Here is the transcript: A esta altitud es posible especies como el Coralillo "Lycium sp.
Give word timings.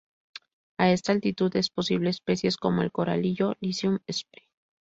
A 0.79 0.89
esta 0.89 1.11
altitud 1.11 1.55
es 1.55 1.69
posible 1.69 2.09
especies 2.09 2.57
como 2.57 2.81
el 2.81 2.91
Coralillo 2.91 3.53
"Lycium 3.59 3.99
sp. 4.09 4.33